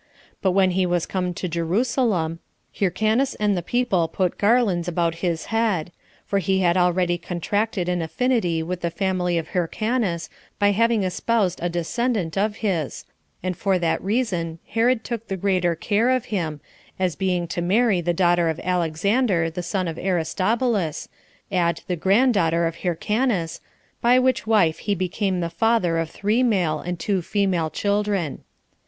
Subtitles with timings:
[0.41, 2.39] But when he was come to Jerusalem,
[2.75, 5.91] Hyrcanus and the people put garlands about his head;
[6.25, 10.27] for he had already contracted an affinity with the family of Hyrcanus
[10.57, 13.05] by having espoused a descendant of his,
[13.43, 16.61] and for that reason Herod took the greater care of him,
[16.97, 21.09] as being to marry the daughter of Alexander, the son of Aristobulus,
[21.51, 23.61] add the granddaughter of Hyrcanus,
[24.01, 28.43] by which wife he became the father of three male and two female children.